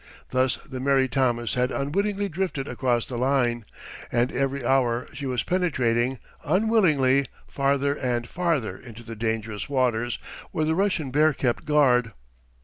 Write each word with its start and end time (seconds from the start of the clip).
Thus 0.31 0.57
the 0.67 0.79
Mary 0.79 1.07
Thomas 1.07 1.53
had 1.53 1.69
unwittingly 1.71 2.27
drifted 2.27 2.67
across 2.67 3.05
the 3.05 3.19
line, 3.19 3.65
and 4.11 4.31
every 4.31 4.65
hour 4.65 5.07
she 5.13 5.27
was 5.27 5.43
penetrating, 5.43 6.17
unwillingly, 6.43 7.27
farther 7.47 7.93
and 7.93 8.27
farther 8.27 8.75
into 8.75 9.03
the 9.03 9.15
dangerous 9.15 9.69
waters 9.69 10.17
where 10.49 10.65
the 10.65 10.73
Russian 10.73 11.11
bear 11.11 11.33
kept 11.33 11.65
guard. 11.65 12.13